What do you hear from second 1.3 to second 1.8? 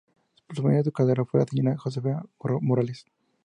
la señora